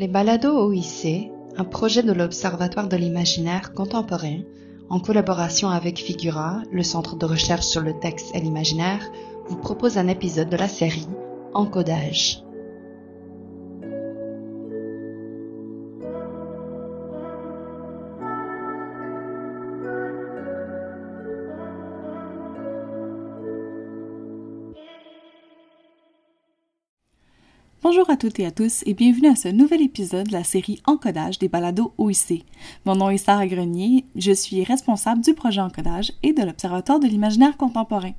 [0.00, 4.38] Les balados OIC, un projet de l'Observatoire de l'imaginaire contemporain,
[4.88, 9.06] en collaboration avec Figura, le centre de recherche sur le texte et l'imaginaire,
[9.48, 11.06] vous propose un épisode de la série
[11.52, 12.42] Encodage.
[28.10, 30.82] Bonjour à toutes et à tous et bienvenue à ce nouvel épisode de la série
[30.84, 32.44] Encodage des balados OIC.
[32.84, 37.06] Mon nom est Sarah Grenier, je suis responsable du projet Encodage et de l'Observatoire de
[37.06, 38.10] l'imaginaire contemporain.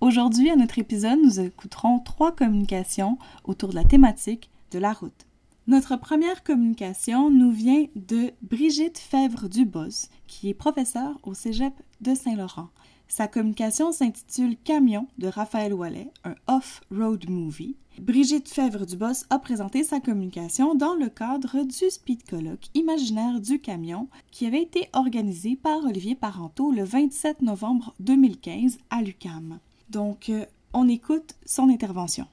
[0.00, 5.26] Aujourd'hui, à notre épisode, nous écouterons trois communications autour de la thématique de la route.
[5.66, 12.70] Notre première communication nous vient de Brigitte Fèvre-Dubos, qui est professeure au Cégep de Saint-Laurent.
[13.08, 17.74] Sa communication s'intitule Camion de Raphaël Wallet, un off-road movie.
[17.98, 24.08] Brigitte Fèvre-Dubos a présenté sa communication dans le cadre du Speed Colloque imaginaire du camion
[24.30, 29.58] qui avait été organisé par Olivier Parenteau le 27 novembre 2015 à l'UCAM.
[29.88, 30.44] Donc, euh,
[30.74, 32.26] on écoute son intervention.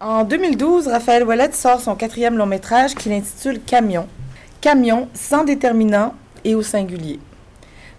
[0.00, 4.08] En 2012, Raphaël Wallet sort son quatrième long métrage qu'il intitule Camion.
[4.60, 6.12] Camion sans déterminant
[6.44, 7.20] et au singulier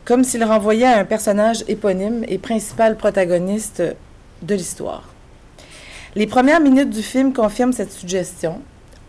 [0.10, 3.84] comme s'il renvoyait à un personnage éponyme et principal protagoniste
[4.42, 5.04] de l'histoire.
[6.16, 8.60] Les premières minutes du film confirment cette suggestion.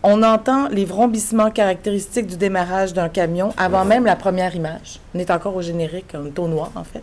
[0.03, 4.99] On entend les vrombissements caractéristiques du démarrage d'un camion avant même la première image.
[5.15, 7.01] On est encore au générique, un ton noir en fait.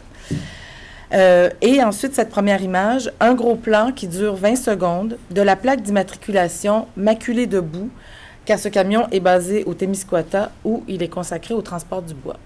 [1.12, 5.56] Euh, et ensuite, cette première image, un gros plan qui dure 20 secondes de la
[5.56, 7.90] plaque d'immatriculation maculée de boue,
[8.44, 12.36] car ce camion est basé au Témiscouata où il est consacré au transport du bois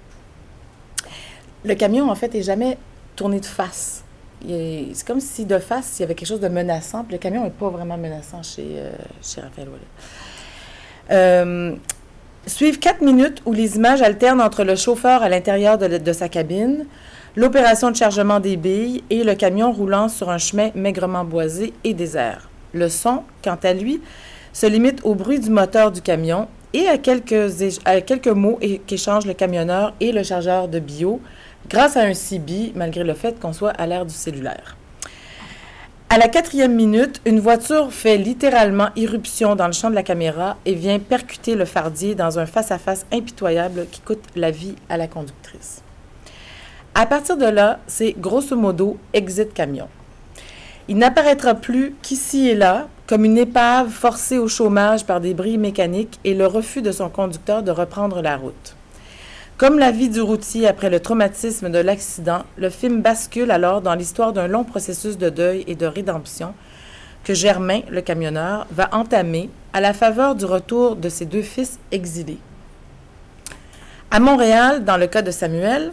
[1.65, 2.79] le camion, en fait, est jamais
[3.17, 4.05] tourné de face.
[4.47, 7.05] C'est comme si de face, il y avait quelque chose de menaçant.
[7.05, 8.91] Puis le camion n'est pas vraiment menaçant chez, euh,
[9.23, 9.83] chez Raphaël Wallet.
[11.11, 11.75] Euh,
[12.47, 16.29] suivent quatre minutes où les images alternent entre le chauffeur à l'intérieur de, de, sa
[16.29, 16.87] cabine,
[17.37, 21.95] l'opération de chargement des billes et le camion roulant sur un chemin maigrement boisé et
[21.95, 22.49] désert.
[22.73, 24.01] Le son, quant à lui,
[24.53, 27.53] se limite au bruit du moteur du camion et à quelques,
[27.85, 31.21] à quelques mots qu'échangent le camionneur et le chargeur de bio,
[31.73, 34.77] grâce à un CB, malgré le fait qu'on soit à l'ère du cellulaire.
[36.11, 40.59] À la quatrième minute, une voiture fait littéralement irruption dans le champ de la caméra
[40.67, 45.09] et vient percuter le fardier dans un face-à-face impitoyable qui coûte la vie à la
[45.09, 45.81] conductrice.
[46.95, 49.89] À partir de là, c'est grosso modo exit camion.
[50.89, 55.57] Il n'apparaîtra plus qu'ici et là, comme une épave forcée au chômage par des brilles
[55.57, 58.77] mécaniques et le refus de son conducteur de reprendre la route.
[59.63, 63.95] Comme la vie du routier après le traumatisme de l'accident, le film bascule alors dans
[63.95, 66.53] l'histoire d'un long processus de deuil et de rédemption
[67.23, 71.79] que Germain, le camionneur, va entamer à la faveur du retour de ses deux fils
[71.93, 72.41] exilés.
[74.11, 75.93] À Montréal, dans le cas de Samuel,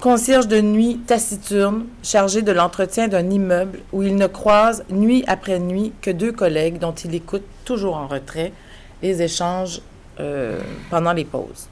[0.00, 5.58] concierge de nuit taciturne, chargé de l'entretien d'un immeuble où il ne croise nuit après
[5.58, 8.54] nuit que deux collègues dont il écoute toujours en retrait
[9.02, 9.82] les échanges
[10.18, 10.58] euh,
[10.88, 11.68] pendant les pauses.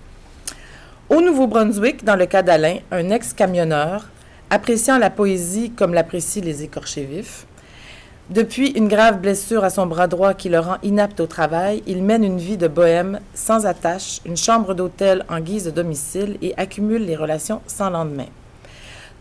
[1.11, 4.09] Au Nouveau-Brunswick, dans le cas d'Alain, un ex-camionneur,
[4.49, 7.47] appréciant la poésie comme l'apprécient les écorchés vifs,
[8.31, 12.03] depuis une grave blessure à son bras droit qui le rend inapte au travail, il
[12.03, 16.55] mène une vie de bohème, sans attache, une chambre d'hôtel en guise de domicile et
[16.57, 18.29] accumule les relations sans lendemain.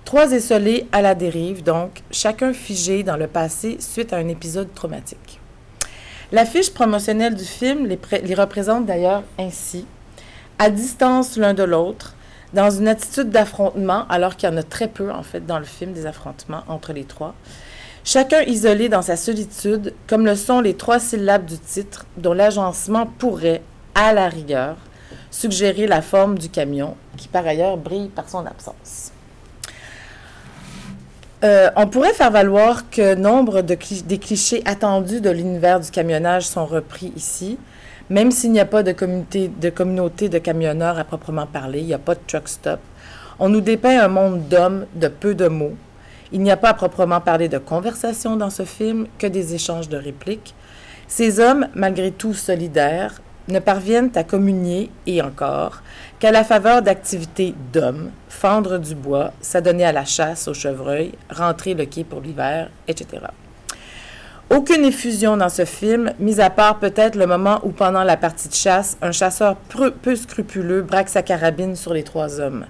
[0.06, 4.74] Trois essolés à la dérive, donc, chacun figé dans le passé suite à un épisode
[4.74, 5.42] traumatique.
[6.32, 9.86] L'affiche promotionnelle du film les, les représente d'ailleurs ainsi
[10.64, 12.14] à distance l'un de l'autre,
[12.54, 15.66] dans une attitude d'affrontement, alors qu'il y en a très peu, en fait, dans le
[15.66, 17.36] film, des affrontements entre les trois.
[18.06, 23.06] Chacun isolé dans sa solitude, comme le sont les trois syllabes du titre, dont l'agencement
[23.06, 23.62] pourrait,
[23.94, 24.78] à la rigueur,
[25.32, 29.12] suggérer la forme du camion, qui par ailleurs brille par son absence.
[31.44, 36.48] Euh, on pourrait faire valoir que nombre de des clichés attendus de l'univers du camionnage
[36.48, 37.58] sont repris ici,
[38.10, 42.00] même s'il n'y a pas de communauté, de camionneurs à proprement parler, il n'y a
[42.00, 42.80] pas de truck stop,
[43.40, 45.76] on nous dépeint un monde d'hommes de peu de mots.
[46.32, 49.90] Il n'y a pas à proprement parler de conversation dans ce film, que des échanges
[49.90, 50.54] de répliques.
[51.08, 55.82] Ces hommes, malgré tout solidaires, ne parviennent à communier, et encore,
[56.20, 61.74] qu'à la faveur d'activités d'hommes, fendre du bois, s'adonner à la chasse au chevreuil, rentrer
[61.74, 63.26] le quai pour l'hiver, etc.
[64.50, 68.50] Aucune effusion dans ce film, mis à part peut-être le moment où, pendant la partie
[68.50, 72.66] de chasse, un chasseur peu, scrupuleux braque sa carabine sur les trois hommes.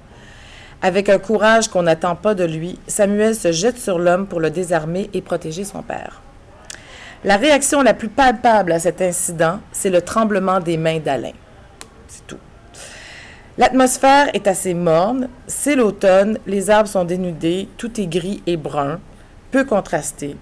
[0.81, 4.49] Avec un courage qu'on n'attend pas de lui, Samuel se jette sur l'homme pour le
[4.49, 6.21] désarmer et protéger son père.
[7.23, 11.31] La réaction la plus palpable à cet incident, c'est le tremblement des mains d'Alain.
[12.07, 12.37] C'est tout.
[13.57, 18.99] L'atmosphère est assez morne, c'est l'automne, les arbres sont dénudés, tout est gris et brun,
[19.51, 20.35] peu contrasté.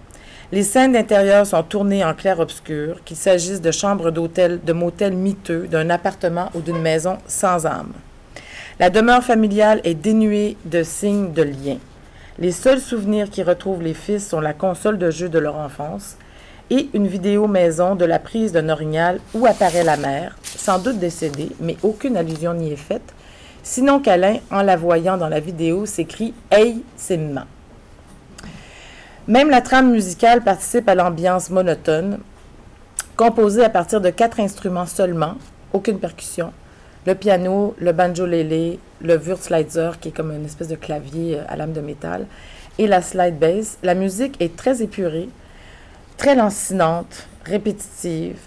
[0.54, 5.66] Les scènes d'intérieur sont tournées en clair-obscur, qu'il s'agisse de chambres d'hôtel, de motels miteux,
[5.68, 7.94] d'un appartement ou d'une maison sans âme.
[8.78, 11.78] La demeure familiale est dénuée de signes de lien.
[12.38, 16.18] Les seuls souvenirs qui retrouvent les fils sont la console de jeu de leur enfance
[16.70, 21.00] et une vidéo maison de la prise d'un orignal où apparaît la mère, sans doute
[21.00, 23.14] décédée, mais aucune allusion n'y est faite,
[23.64, 27.46] sinon qu'Alain, en la voyant dans la vidéo, s'écrie Hey, c'est maman.
[29.28, 32.18] Même la trame musicale participe à l'ambiance monotone,
[33.16, 35.36] composée à partir de quatre instruments seulement,
[35.74, 36.52] aucune percussion.
[37.06, 41.56] Le piano, le banjo-lélé, le Wurzleitzer, qui est comme une espèce de clavier euh, à
[41.56, 42.26] lame de métal,
[42.80, 43.78] et la slide bass.
[43.84, 45.30] La musique est très épurée,
[46.18, 48.40] très lancinante, répétitive,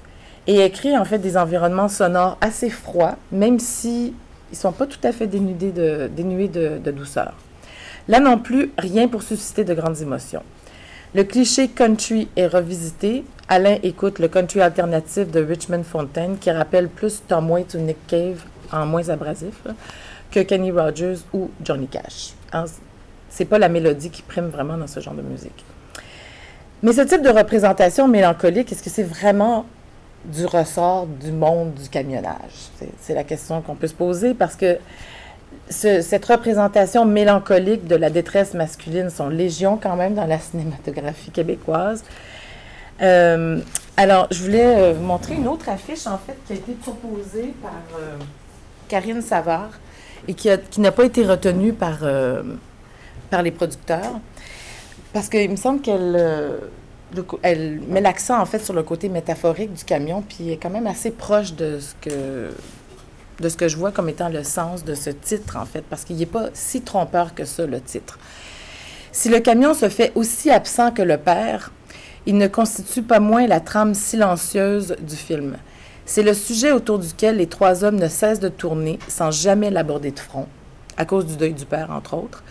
[0.48, 4.12] et écrit en fait des environnements sonores assez froids, même si
[4.50, 5.72] ils sont pas tout à fait dénudés
[6.10, 7.34] dénués de douceur.
[8.08, 10.42] Là non plus, rien pour susciter de grandes émotions.
[11.14, 13.24] Le cliché country est revisité.
[13.48, 18.04] Alain écoute le country alternatif de Richmond Fontaine qui rappelle plus Tom Waits ou Nick
[18.08, 19.54] Cave en moins abrasif
[20.32, 22.32] que Kenny Rogers ou Johnny Cash.
[22.52, 22.64] Hein,
[23.28, 25.64] C'est pas la mélodie qui prime vraiment dans ce genre de musique.
[26.82, 29.66] Mais ce type de représentation mélancolique, est-ce que c'est vraiment
[30.24, 32.72] du ressort du monde du camionnage?
[33.00, 34.78] C'est la question qu'on peut se poser parce que
[35.70, 41.30] ce- cette représentation mélancolique de la détresse masculine sont légion quand même dans la cinématographie
[41.30, 42.04] québécoise.
[43.02, 43.60] Euh,
[43.96, 47.54] alors, je voulais euh, vous montrer une autre affiche, en fait, qui a été proposée
[47.62, 48.16] par euh,
[48.88, 49.70] Karine Savard
[50.28, 50.48] et qui,
[50.78, 52.42] n'a pas été retenue par, euh,
[53.30, 54.20] par les producteurs.
[55.12, 56.60] Parce qu'il me semble qu'elle
[57.88, 61.10] met l'accent, en fait, sur le côté métaphorique du camion, puis est quand même assez
[61.10, 62.50] proche de ce que
[63.40, 66.04] de ce que je vois comme étant le sens de ce titre, en fait, parce
[66.04, 68.18] qu'il n'est pas si trompeur que ça, le titre.
[69.12, 71.70] Si le camion se fait aussi absent que le père,
[72.26, 75.56] il ne constitue pas moins la trame silencieuse du film.
[76.06, 80.10] C'est le sujet autour duquel les trois hommes ne cessent de tourner sans jamais l'aborder
[80.10, 80.46] de front,
[80.96, 82.42] à cause du deuil du père, entre autres.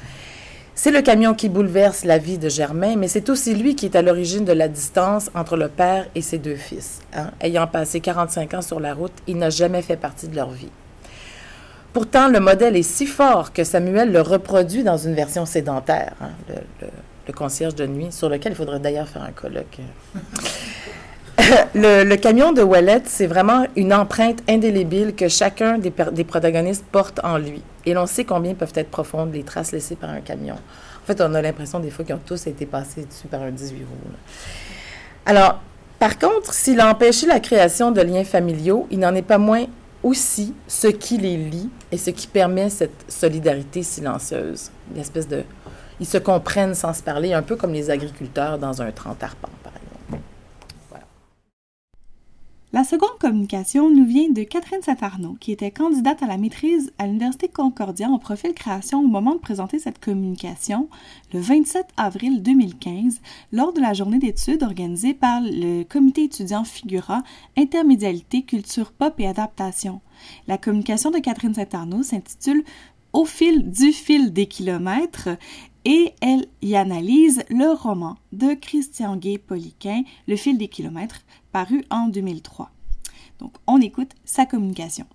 [0.76, 3.96] C'est le camion qui bouleverse la vie de Germain, mais c'est aussi lui qui est
[3.96, 7.00] à l'origine de la distance entre le père et ses deux fils.
[7.14, 7.30] hein.
[7.42, 10.72] Ayant passé 45 ans sur la route, il n'a jamais fait partie de leur vie.
[11.94, 16.32] Pourtant, le modèle est si fort que Samuel le reproduit dans une version sédentaire, hein,
[16.50, 19.78] le, concierge de nuit, sur lequel il faudrait d'ailleurs faire un colloque.
[21.76, 27.38] le, camion de Wallet, c'est vraiment une empreinte indélébile que chacun des protagonistes porte en
[27.38, 27.62] lui.
[27.86, 30.56] Et l'on sait combien peuvent être profondes les traces laissées par un camion.
[30.56, 33.52] En fait, on a l'impression des fois qu'ils ont tous été passés dessus par un
[33.52, 34.12] 18 roues.
[35.26, 35.60] Alors,
[36.00, 39.66] par contre, s'il a empêché la création de liens familiaux, il n'en est pas moins
[40.04, 44.70] aussi ce qui les lie et ce qui permet cette solidarité silencieuse.
[44.94, 45.44] Une espèce de...
[46.00, 49.50] Ils se comprennent sans se parler, un peu comme les agriculteurs dans un 30 arpents,
[49.64, 50.24] par exemple.
[52.76, 57.06] La seconde communication nous vient de Catherine Saint-Arnaud, qui était candidate à la maîtrise à
[57.06, 60.90] l'Université Concordia en profil création au moment de présenter cette communication
[61.34, 63.22] le 27 avril 2015
[63.52, 67.22] lors de la journée d'études organisée par le comité étudiant Figura
[67.56, 70.02] Intermédialité, culture pop et adaptation.
[70.48, 72.64] La communication de Catherine Saint-Arnaud s'intitule
[73.14, 75.30] Au fil du fil des kilomètres
[75.86, 81.22] et elle y analyse le roman de Christian Gay-Poliquin, Le fil des kilomètres,
[81.52, 82.70] paru en 2003.
[83.40, 85.06] Donc, on écoute sa communication.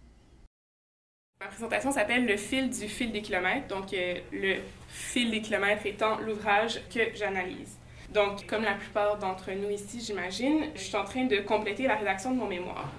[1.41, 3.69] Ma présentation s'appelle Le fil du fil des kilomètres.
[3.69, 4.57] Donc, euh, le
[4.89, 7.79] fil des kilomètres étant l'ouvrage que j'analyse.
[8.13, 11.97] Donc, comme la plupart d'entre nous ici, j'imagine, je suis en train de compléter la
[11.97, 12.91] rédaction de mon mémoire.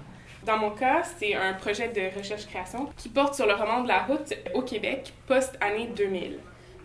[0.46, 4.04] Dans mon cas, c'est un projet de recherche-création qui porte sur le roman de la
[4.04, 6.38] route au Québec, post-année 2000.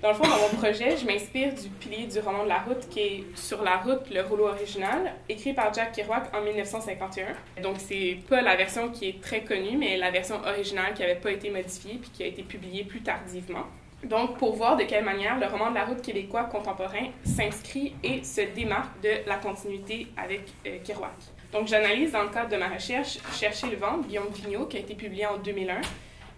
[0.06, 2.88] Dans le fond, dans mon projet, je m'inspire du pilier du roman de la route
[2.92, 7.62] qui est Sur la route, le rouleau original, écrit par Jack Kerouac en 1951.
[7.64, 11.16] Donc, c'est pas la version qui est très connue, mais la version originale qui n'avait
[11.16, 13.64] pas été modifiée puis qui a été publiée plus tardivement.
[14.04, 18.24] Donc, pour voir de quelle manière le roman de la route québécois contemporain s'inscrit et
[18.24, 21.16] se démarque de la continuité avec euh, Kerouac.
[21.52, 24.82] Donc, j'analyse dans le cadre de ma recherche Chercher le vent Guillaume Vigneault, qui a
[24.82, 25.82] été publié en 2001,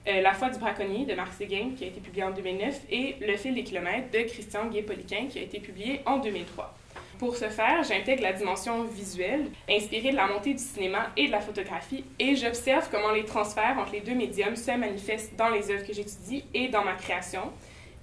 [0.07, 3.15] euh, La foi du braconnier de Marc Séguin, qui a été publié en 2009, et
[3.21, 6.73] Le fil des kilomètres de Christian Gay-Poliquin, qui a été publié en 2003.
[7.19, 11.31] Pour ce faire, j'intègre la dimension visuelle, inspirée de la montée du cinéma et de
[11.31, 15.71] la photographie, et j'observe comment les transferts entre les deux médiums se manifestent dans les
[15.71, 17.51] œuvres que j'étudie et dans ma création,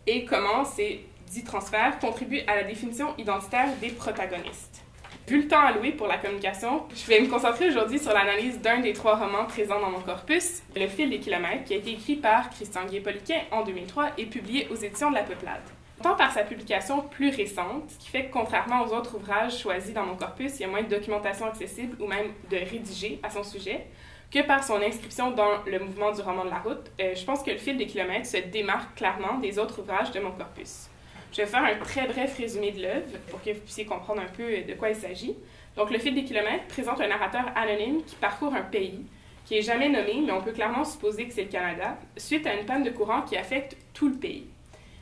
[0.06, 4.84] et comment ces dits transferts contribuent à la définition identitaire des protagonistes.
[5.26, 8.81] Vu le temps alloué pour la communication, je vais me concentrer aujourd'hui sur l'analyse d'un
[8.81, 12.16] des trois romans présents dans mon corpus, Le fil des kilomètres, qui a été écrit
[12.16, 15.62] par Christian Gué-Poliquin en 2003 et publié aux éditions de La Peuplade.
[16.02, 19.95] Tant par sa publication plus récente, ce qui fait que contrairement aux autres ouvrages choisis
[19.95, 23.31] dans mon corpus, il y a moins de documentation accessible ou même de rédiger à
[23.31, 23.87] son sujet,
[24.31, 27.43] que par son inscription dans le mouvement du roman de la route, euh, je pense
[27.43, 30.90] que le fil des kilomètres se démarque clairement des autres ouvrages de mon corpus.
[31.35, 34.33] Je vais faire un très bref résumé de l'œuvre pour que vous puissiez comprendre un
[34.37, 35.35] peu de quoi il s'agit.
[35.76, 39.05] Donc, Le fil des kilomètres présente un narrateur anonyme qui parcourt un pays
[39.45, 42.55] qui est jamais nommé, mais on peut clairement supposer que c'est le Canada, suite à
[42.55, 44.47] une panne de courant qui affecte tout le pays.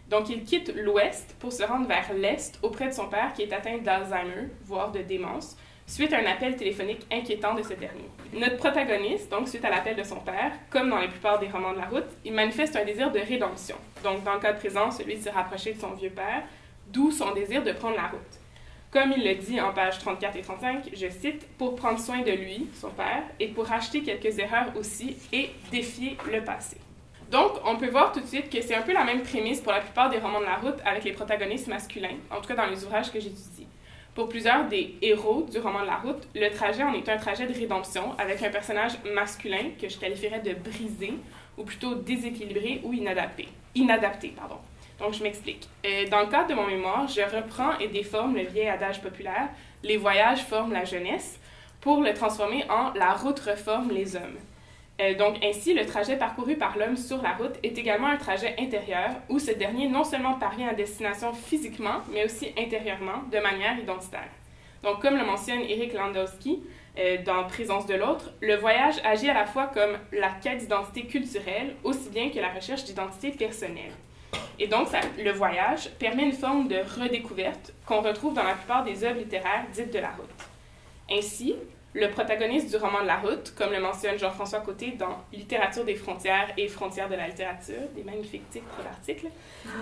[0.09, 3.53] Donc, il quitte l'ouest pour se rendre vers l'est auprès de son père qui est
[3.53, 8.09] atteint d'Alzheimer, voire de démence, suite à un appel téléphonique inquiétant de ce dernier.
[8.33, 11.73] Notre protagoniste, donc suite à l'appel de son père, comme dans la plupart des romans
[11.73, 13.77] de la route, il manifeste un désir de rédemption.
[14.03, 16.43] Donc dans le cas présent, celui de se rapprocher de son vieux père,
[16.89, 18.21] d'où son désir de prendre la route.
[18.93, 22.31] Comme il le dit en pages 34 et 35, je cite, pour prendre soin de
[22.31, 26.77] lui, son père, et pour racheter quelques erreurs aussi et défier le passé.
[27.31, 29.73] Donc, on peut voir tout de suite que c'est un peu la même prémisse pour
[29.73, 32.67] la plupart des romans de la route avec les protagonistes masculins, en tout cas dans
[32.67, 33.62] les ouvrages que j'étudie.
[34.15, 37.47] Pour plusieurs des héros du roman de la route, le trajet en est un trajet
[37.47, 41.15] de rédemption avec un personnage masculin que je qualifierais de brisé,
[41.57, 43.49] ou plutôt déséquilibré ou inadapté.
[43.75, 44.59] Inadapté, pardon.
[44.99, 45.67] Donc, je m'explique.
[45.87, 49.49] Euh, dans le cadre de mon mémoire, je reprends et déforme le vieil adage populaire
[49.83, 51.41] Les voyages forment la jeunesse
[51.81, 54.39] pour le transformer en La route reforme les hommes.
[55.01, 58.55] Euh, donc ainsi, le trajet parcouru par l'homme sur la route est également un trajet
[58.59, 63.79] intérieur où ce dernier non seulement parvient à destination physiquement, mais aussi intérieurement, de manière
[63.79, 64.29] identitaire.
[64.83, 66.63] Donc comme le mentionne Eric Landowski
[66.99, 71.07] euh, dans Présence de l'autre, le voyage agit à la fois comme la quête d'identité
[71.07, 73.93] culturelle, aussi bien que la recherche d'identité personnelle.
[74.59, 79.05] Et donc, le voyage permet une forme de redécouverte qu'on retrouve dans la plupart des
[79.05, 80.31] œuvres littéraires dites de la route.
[81.11, 81.55] Ainsi,
[81.95, 85.95] le protagoniste du roman de la route, comme le mentionne Jean-François Côté dans Littérature des
[85.95, 89.27] frontières et Frontières de la littérature, des magnifiques titres d'articles,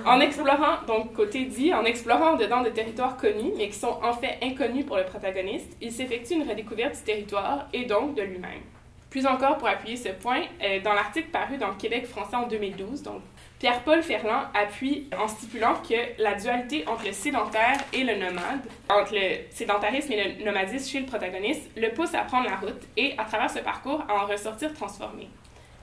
[0.04, 4.12] en explorant, donc Côté dit, en explorant dedans des territoires connus, mais qui sont en
[4.12, 8.62] fait inconnus pour le protagoniste, il s'effectue une redécouverte du territoire et donc de lui-même.
[9.08, 13.02] Plus encore, pour appuyer ce point, euh, dans l'article paru dans Québec français en 2012,
[13.02, 13.22] donc
[13.60, 19.12] Pierre-Paul Ferland appuie en stipulant que la dualité entre le sédentaire et le nomade, entre
[19.12, 23.12] le sédentarisme et le nomadisme chez le protagoniste, le pousse à prendre la route et,
[23.18, 25.28] à travers ce parcours, à en ressortir transformé.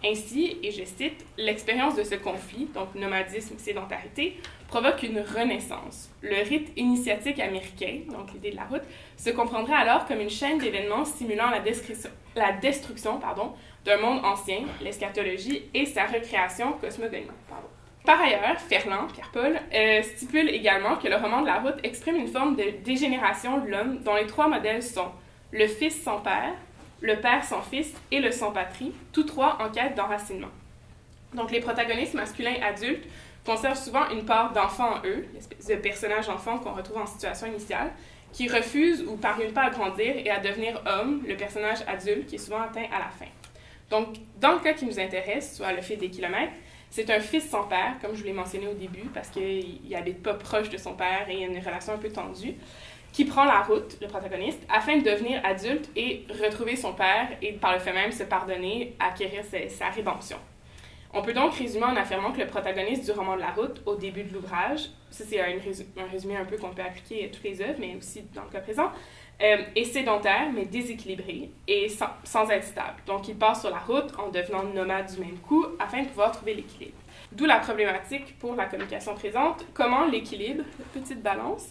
[0.04, 6.10] Ainsi, et je cite, l'expérience de ce conflit, donc nomadisme-sédentarité, provoque une renaissance.
[6.24, 8.84] Le rite initiatique américain, donc l'idée de la route,
[9.18, 11.62] se comprendrait alors comme une chaîne d'événements stimulant la,
[12.36, 13.54] la destruction pardon,
[13.88, 17.32] d'un monde ancien, l'eschatologie, et sa recréation cosmogonique.
[18.06, 22.28] Par ailleurs, Ferland, Pierre-Paul, euh, stipule également que le roman de la route exprime une
[22.28, 25.10] forme de dégénération de l'homme dont les trois modèles sont
[25.52, 26.54] le fils sans père,
[27.02, 30.50] le père sans fils et le sans patrie, tous trois en quête d'enracinement.
[31.34, 33.06] Donc les protagonistes masculins adultes
[33.46, 37.48] conservent souvent une part d'enfant en eux, l'espèce de personnage enfant qu'on retrouve en situation
[37.48, 37.92] initiale,
[38.34, 42.36] qui refusent ou parviennent pas à grandir et à devenir homme, le personnage adulte qui
[42.36, 43.32] est souvent atteint à la fin.
[43.90, 46.54] Donc, dans le cas qui nous intéresse, soit le fil des kilomètres,
[46.90, 50.24] c'est un fils sans père, comme je vous l'ai mentionné au début, parce qu'il n'habite
[50.24, 52.56] pas proche de son père et il y a une relation un peu tendue,
[53.12, 57.54] qui prend la route, le protagoniste, afin de devenir adulte et retrouver son père et
[57.54, 60.38] par le fait même se pardonner, acquérir sa, rédemption.
[61.14, 63.96] On peut donc résumer en affirmant que le protagoniste du roman de la route, au
[63.96, 67.62] début de l'ouvrage, ça c'est un, résumé un peu qu'on peut appliquer à toutes les
[67.62, 68.92] œuvres, mais aussi dans le cas présent,
[69.42, 72.98] euh, est sédentaire, mais déséquilibré et sans, être stable.
[73.06, 76.32] Donc, il part sur la route en devenant nomade du même coup afin de pouvoir
[76.32, 76.98] trouver l'équilibre.
[77.32, 79.66] D'où la problématique pour la communication présente.
[79.76, 80.64] Comment l'équilibre,
[80.94, 81.70] petite balance,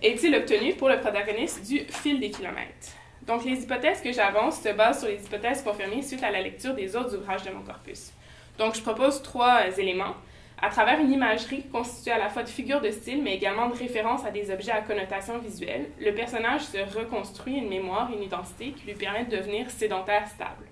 [0.00, 2.92] est-il obtenu pour le protagoniste du fil des kilomètres?
[3.26, 6.74] Donc, les hypothèses que j'avance se basent sur les hypothèses confirmées suite à la lecture
[6.74, 8.12] des autres ouvrages de mon corpus.
[8.58, 10.14] Donc, je propose trois éléments
[10.62, 13.74] à travers une imagerie constituée à la fois de figures de style, mais également de
[13.74, 18.70] références à des objets à connotation visuelle, le personnage se reconstruit une mémoire, une identité
[18.70, 20.66] qui lui permet de devenir sédentaire stable.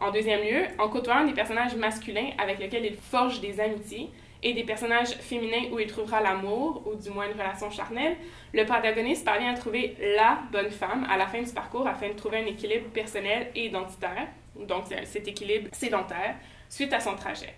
[0.00, 4.08] En deuxième lieu, en côtoyant des personnages masculins avec lesquels il forge des amitiés
[4.42, 8.16] et des personnages féminins où il trouvera l'amour, ou du moins une relation charnelle,
[8.54, 12.14] le protagoniste parvient à trouver la bonne femme à la fin du parcours afin de
[12.14, 16.36] trouver un équilibre personnel et identitaire, donc cet équilibre sédentaire,
[16.70, 17.54] suite à son trajet.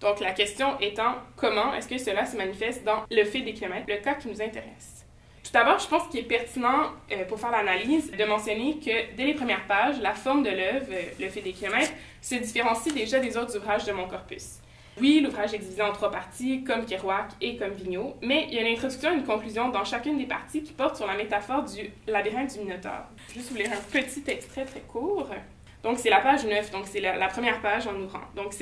[0.00, 3.86] Donc la question étant comment est-ce que cela se manifeste dans le fil des kilomètres,
[3.88, 5.06] le cas qui nous intéresse?
[5.42, 9.24] Tout d'abord, je pense qu'il est pertinent euh, pour faire l'analyse de mentionner que dès
[9.24, 13.20] les premières pages, la forme de l'œuvre, euh, le fil des kilomètres, se différencie déjà
[13.20, 14.58] des autres ouvrages de mon corpus.
[15.00, 18.58] Oui, l'ouvrage est divisé en trois parties, comme Kerouac et comme Vigneault, mais il y
[18.58, 21.62] a une introduction et une conclusion dans chacune des parties qui portent sur la métaphore
[21.64, 23.04] du labyrinthe du Minotaure.
[23.28, 25.28] Je vais juste vous un petit extrait très court.
[25.86, 28.24] Donc, c'est la page 9, donc c'est la, première page en ouvrant.
[28.34, 28.52] Donc,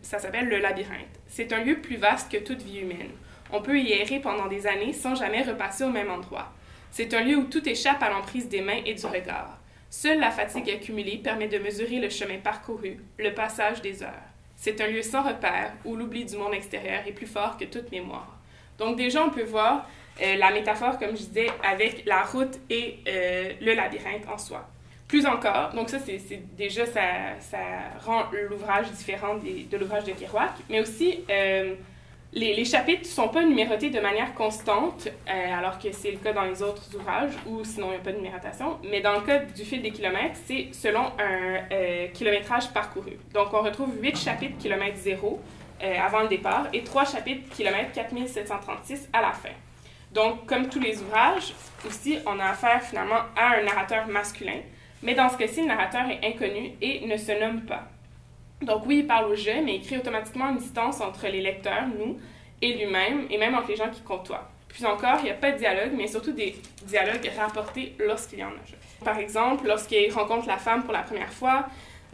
[0.00, 1.18] ça s'appelle le labyrinthe.
[1.26, 3.10] C'est un lieu plus vaste que toute vie humaine.
[3.50, 6.52] On peut y errer pendant des années sans jamais repasser au même endroit.
[6.92, 9.58] C'est un lieu où tout échappe à l'emprise des mains et du regard.
[9.90, 14.28] Seule la fatigue accumulée permet de mesurer le chemin parcouru, le passage des heures.
[14.54, 17.90] C'est un lieu sans repère où l'oubli du monde extérieur est plus fort que toute
[17.90, 18.38] mémoire.
[18.78, 19.90] Donc déjà, on peut voir
[20.22, 24.64] euh, la métaphore, comme je disais, avec la route et euh, le labyrinthe en soi.
[25.08, 26.20] Plus encore, donc ça, c'est
[26.56, 27.58] déjà, ça,
[28.04, 31.74] rend l'ouvrage différent de l'ouvrage de Kerouac, mais aussi, euh,
[32.34, 36.32] les, chapitres ne sont pas numérotés de manière constante, euh, alors que c'est le cas
[36.32, 38.78] dans les autres ouvrages, ou sinon il n'y a pas de numérotation.
[38.84, 43.18] Mais dans le cas du fil des kilomètres, c'est selon un euh, kilométrage parcouru.
[43.32, 45.40] Donc on retrouve 8 chapitres kilomètre zéro
[45.82, 49.48] euh, avant le départ et 3 chapitres kilomètre 4736 à la fin.
[50.12, 51.54] Donc, comme tous les ouvrages,
[51.86, 54.60] aussi, on a affaire finalement à un narrateur masculin,
[55.02, 57.88] mais dans ce cas-ci, le narrateur est inconnu et ne se nomme pas.
[58.62, 61.86] Donc oui, il parle au jeu, mais il crée automatiquement une distance entre les lecteurs,
[61.86, 62.18] nous,
[62.60, 64.50] et lui-même, et même entre les gens qui côtoient.
[64.68, 68.44] Plus encore, il n'y a pas de dialogue, mais surtout des dialogues rapportés lorsqu'il y
[68.44, 69.04] en a.
[69.04, 71.66] Par exemple, lorsqu'il rencontre la femme pour la première fois,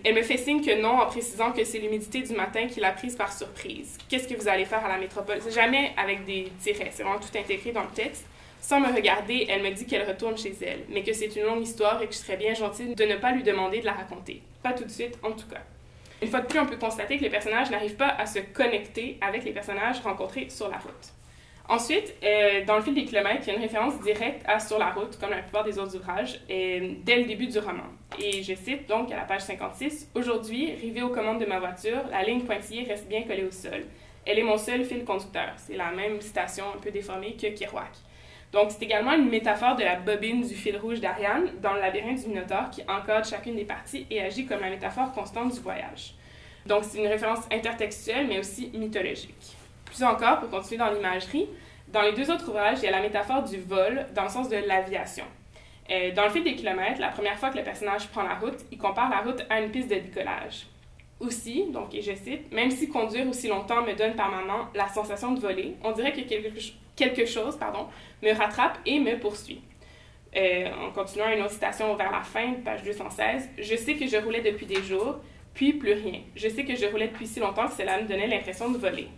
[0.05, 2.93] elle me fait signe que non en précisant que c'est l'humidité du matin qui l'a
[2.93, 3.97] prise par surprise.
[4.09, 5.39] Qu'est-ce que vous allez faire à la métropole?
[5.41, 8.27] C'est jamais avec des tirets, c'est vraiment tout intégré dans le texte.
[8.67, 11.63] Sans me regarder, elle me dit qu'elle retourne chez elle, mais que c'est une longue
[11.63, 14.41] histoire et que je serais bien gentille de ne pas lui demander de la raconter.
[14.63, 15.61] Pas tout de suite, en tout cas.
[16.23, 19.19] Une fois de plus, on peut constater que les personnages n'arrivent pas à se connecter
[19.21, 21.13] avec les personnages rencontrés sur la route.
[21.69, 24.79] Ensuite, euh, dans le fil des kilomètres, il y a une référence directe à Sur
[24.79, 27.85] la route, comme la plupart des autres ouvrages, euh, dès le début du roman.
[28.19, 32.01] Et je cite donc à la page 56 Aujourd'hui, rivée aux commandes de ma voiture,
[32.11, 33.85] la ligne pointillée reste bien collée au sol.
[34.25, 35.53] Elle est mon seul fil conducteur.
[35.59, 37.93] C'est la même citation un peu déformée que Kerouac.
[38.55, 42.23] Donc, c'est également une métaphore de la bobine du fil rouge d'Ariane dans le labyrinthe
[42.23, 46.15] du Minotaure qui encadre chacune des parties et agit comme la métaphore constante du voyage.
[46.65, 49.57] Donc, c'est une référence intertextuelle, mais aussi mythologique.
[49.85, 51.49] Plus encore, pour continuer dans l'imagerie,
[51.89, 54.49] dans les deux autres ouvrages, il y a la métaphore du vol dans le sens
[54.49, 55.25] de l'aviation.
[55.91, 58.61] Euh, dans le fil des kilomètres, la première fois que le personnage prend la route,
[58.71, 60.67] il compare la route à une piste de décollage.
[61.19, 64.87] Aussi, donc, et je cite, même si conduire aussi longtemps me donne par moment la
[64.89, 66.51] sensation de voler, on dirait que quelque,
[66.97, 67.87] quelque chose pardon,
[68.23, 69.63] me rattrape et me poursuit.
[70.37, 74.17] Euh, en continuant une autre citation vers la fin, page 216, Je sais que je
[74.17, 75.17] roulais depuis des jours,
[75.55, 76.21] puis plus rien.
[76.35, 79.09] Je sais que je roulais depuis si longtemps que cela me donnait l'impression de voler.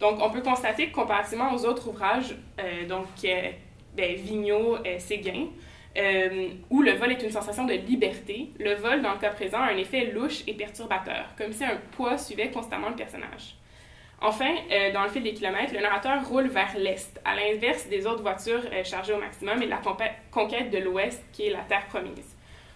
[0.00, 3.50] Donc, on peut constater que comparativement aux autres ouvrages, euh, donc euh,
[3.94, 5.46] ben, euh, Séguin,
[6.70, 9.70] où le vol est une sensation de liberté, le vol, dans le cas présent, a
[9.70, 13.54] un effet louche et perturbateur, comme si un poids suivait constamment le personnage.
[14.20, 18.06] Enfin, euh, dans le fil des kilomètres, le narrateur roule vers l'est, à l'inverse des
[18.06, 19.80] autres voitures euh, chargées au maximum et de la
[20.30, 22.34] conquête de l'ouest, qui est la terre promise.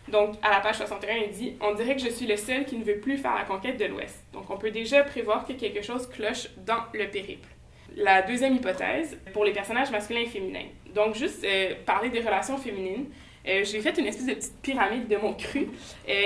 [0.08, 2.76] Donc, à la page 61, il dit On dirait que je suis le seul qui
[2.76, 4.24] ne veut plus faire la conquête de l'ouest.
[4.32, 7.48] Donc, on peut déjà prévoir que quelque chose cloche dans le périple.
[7.96, 10.66] La deuxième hypothèse, pour les personnages masculins et féminins.
[10.94, 13.06] Donc, juste euh, parler des relations féminines.
[13.44, 15.68] j'ai fait une espèce de petite pyramide de mots crus,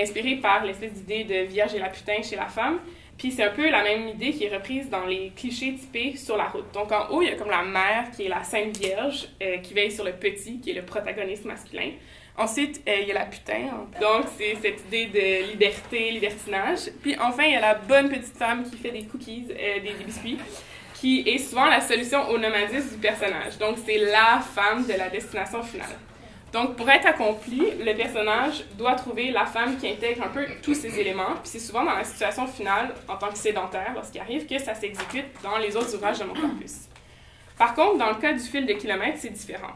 [0.01, 2.79] inspirée par l'espèce d'idée de Vierge et la putain chez la femme.
[3.17, 6.35] Puis c'est un peu la même idée qui est reprise dans les clichés typés sur
[6.35, 6.71] la route.
[6.73, 9.57] Donc en haut, il y a comme la mère qui est la Sainte Vierge, euh,
[9.57, 11.91] qui veille sur le petit, qui est le protagoniste masculin.
[12.35, 16.89] Ensuite, euh, il y a la putain, donc c'est cette idée de liberté, libertinage.
[17.01, 19.93] Puis enfin, il y a la bonne petite femme qui fait des cookies, euh, des,
[19.93, 20.39] des biscuits,
[20.95, 23.59] qui est souvent la solution au nomadisme du personnage.
[23.59, 25.95] Donc c'est la femme de la destination finale.
[26.53, 30.75] Donc, pour être accompli, le personnage doit trouver la femme qui intègre un peu tous
[30.75, 31.33] ces éléments.
[31.41, 34.75] Puis c'est souvent dans la situation finale, en tant que sédentaire, lorsqu'il arrive, que ça
[34.75, 36.81] s'exécute dans les autres ouvrages de mon corpus.
[37.57, 39.73] Par contre, dans le cas du fil de kilomètres, c'est différent.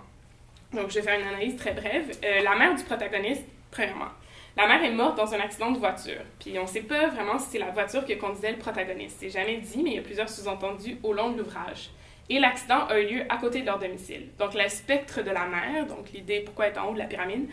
[0.71, 2.11] Donc, je vais faire une analyse très brève.
[2.23, 4.09] Euh, la mère du protagoniste, premièrement.
[4.55, 6.21] La mère est morte dans un accident de voiture.
[6.39, 9.17] Puis on ne sait pas vraiment si c'est la voiture qui conduisait le protagoniste.
[9.19, 11.89] C'est jamais dit, mais il y a plusieurs sous-entendus au long de l'ouvrage
[12.29, 14.27] et l'accident a eu lieu à côté de leur domicile.
[14.37, 17.47] Donc, le spectre de la mer, donc l'idée pourquoi être en haut de la pyramide,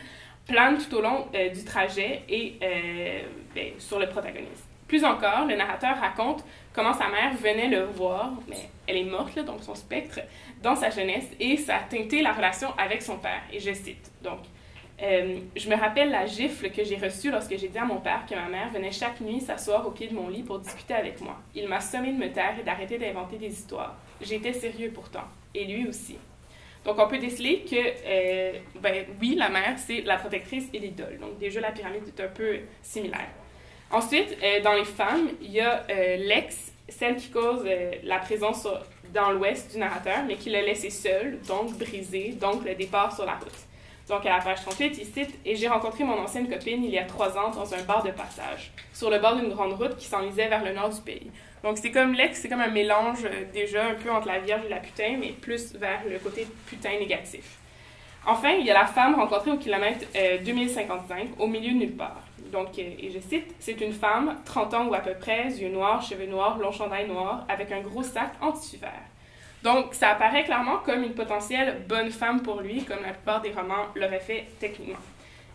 [0.47, 3.23] plane tout au long euh, du trajet et euh,
[3.55, 4.69] ben, sur le protagoniste.
[4.89, 9.35] Plus encore, le narrateur raconte comment sa mère venait le voir, mais elle est morte,
[9.35, 10.21] là, donc son spectre,
[10.63, 13.43] dans sa jeunesse, et ça a teinté la relation avec son père.
[13.53, 14.41] Et je cite, donc,
[15.03, 18.25] euh, je me rappelle la gifle que j'ai reçue lorsque j'ai dit à mon père
[18.29, 21.21] que ma mère venait chaque nuit s'asseoir au pied de mon lit pour discuter avec
[21.21, 21.37] moi.
[21.55, 23.97] Il m'a sommé de me taire et d'arrêter d'inventer des histoires.
[24.21, 26.17] J'étais sérieux pourtant, et lui aussi.
[26.85, 31.19] Donc on peut déceler que, euh, ben oui, la mère, c'est la protectrice et l'idole.
[31.19, 33.29] Donc déjà, la pyramide est un peu similaire.
[33.91, 35.85] Ensuite, euh, dans les femmes, il y a
[36.19, 37.67] l'ex celle qui cause
[38.03, 38.69] la présence
[39.13, 43.25] dans l'ouest du narrateur, mais qui l'a laissé seul, donc brisé, donc le départ sur
[43.25, 43.67] la route.
[44.09, 46.99] Donc, à la page 38, il cite Et j'ai rencontré mon ancienne copine il y
[46.99, 50.07] a trois ans dans un bar de passage, sur le bord d'une grande route qui
[50.07, 51.31] s'enlisait vers le nord du pays.
[51.63, 54.67] Donc, c'est comme l'ex, c'est comme un mélange euh, déjà un peu entre la Vierge
[54.67, 57.59] et la putain, mais plus vers le côté putain négatif.
[58.27, 60.07] Enfin, il y a la femme rencontrée au kilomètre
[60.45, 62.23] 2055, euh, au milieu de nulle part.
[62.53, 65.71] Donc, euh, et je cite, c'est une femme, 30 ans ou à peu près, yeux
[65.71, 68.93] noirs, cheveux noirs, long chandail noir, avec un gros sac en tissu vert.
[69.65, 73.51] Donc, ça apparaît clairement comme une potentielle bonne femme pour lui, comme la plupart des
[73.51, 74.99] romans l'auraient fait techniquement.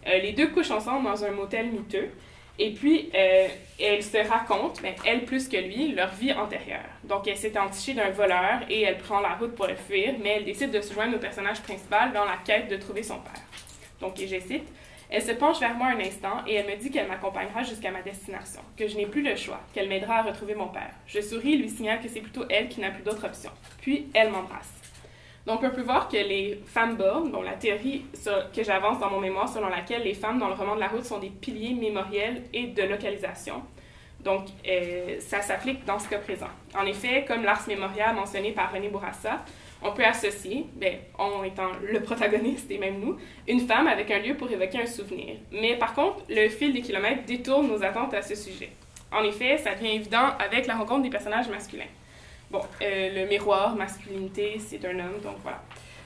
[0.07, 2.09] Euh, les deux couchent ensemble dans un motel miteux,
[2.57, 3.47] et puis euh,
[3.79, 6.89] elles se racontent, mais elle plus que lui, leur vie antérieure.
[7.03, 10.37] Donc, elle s'est entichée d'un voleur et elle prend la route pour le fuir, mais
[10.37, 13.43] elle décide de se joindre au personnage principal dans la quête de trouver son père.
[14.01, 14.67] Donc, et je cite,
[15.09, 18.01] elle se penche vers moi un instant et elle me dit qu'elle m'accompagnera jusqu'à ma
[18.01, 20.91] destination, que je n'ai plus le choix, qu'elle m'aidera à retrouver mon père.
[21.07, 23.49] Je souris et lui signale que c'est plutôt elle qui n'a plus d'autre option.
[23.81, 24.71] Puis elle m'embrasse.
[25.47, 28.05] Donc on peut voir que les femmes bornes, dont la théorie
[28.53, 31.05] que j'avance dans mon mémoire selon laquelle les femmes dans le roman de la route
[31.05, 33.63] sont des piliers mémoriels et de localisation.
[34.23, 36.49] Donc euh, ça s'applique dans ce cas présent.
[36.77, 39.43] En effet, comme l'ars mémorial mentionné par René Bourassa,
[39.81, 44.19] on peut associer, ben, on étant le protagoniste et même nous, une femme avec un
[44.19, 45.35] lieu pour évoquer un souvenir.
[45.51, 48.71] Mais par contre, le fil des kilomètres détourne nos attentes à ce sujet.
[49.11, 51.85] En effet, ça devient évident avec la rencontre des personnages masculins.
[52.51, 55.61] Bon, euh, le miroir, masculinité, c'est un homme, donc voilà.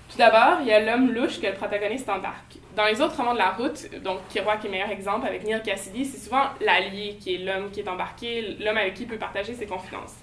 [0.09, 2.57] Tout d'abord, il y a l'homme louche que le protagoniste embarque.
[2.75, 6.05] Dans les autres romans de la route, donc Kerouac est meilleur exemple avec Neil Cassidy,
[6.05, 9.53] c'est souvent l'allié qui est l'homme qui est embarqué, l'homme avec qui il peut partager
[9.53, 10.15] ses confidences.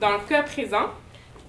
[0.00, 0.90] Dans le cas présent,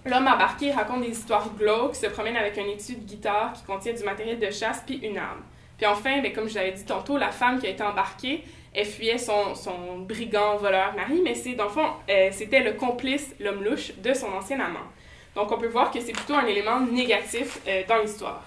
[0.05, 3.93] L'homme embarqué raconte des histoires glauques, se promène avec un étui de guitare qui contient
[3.93, 5.41] du matériel de chasse puis une arme.
[5.77, 8.85] Puis enfin, ben, comme je l'avais dit tantôt, la femme qui a été embarquée, elle
[8.85, 13.33] fuyait son, son brigand voleur mari, mais c'est dans le fond, euh, c'était le complice,
[13.39, 14.85] l'homme louche, de son ancien amant.
[15.33, 18.45] Donc on peut voir que c'est plutôt un élément négatif euh, dans l'histoire.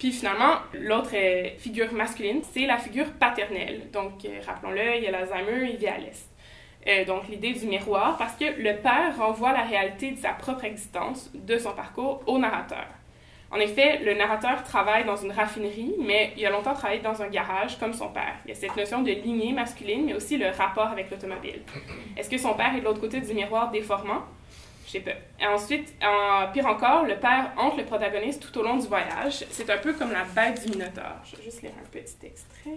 [0.00, 3.88] Puis finalement, l'autre euh, figure masculine, c'est la figure paternelle.
[3.92, 6.31] Donc rappelons-le, il y a l'Alzheimer, il vit à l'Est.
[6.88, 10.64] Euh, donc l'idée du miroir, parce que le père renvoie la réalité de sa propre
[10.64, 12.86] existence, de son parcours, au narrateur.
[13.52, 17.28] En effet, le narrateur travaille dans une raffinerie, mais il a longtemps travaillé dans un
[17.28, 18.34] garage comme son père.
[18.46, 21.60] Il y a cette notion de lignée masculine, mais aussi le rapport avec l'automobile.
[22.16, 24.22] Est-ce que son père est de l'autre côté du miroir déformant?
[24.86, 25.12] Je sais pas.
[25.38, 29.44] Et ensuite, en, pire encore, le père hante le protagoniste tout au long du voyage.
[29.50, 31.20] C'est un peu comme la bête du Minotaure.
[31.24, 32.70] Je vais juste lire un petit extrait.